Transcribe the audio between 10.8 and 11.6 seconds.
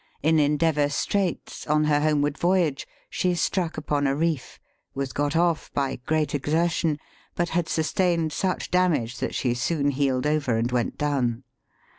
down.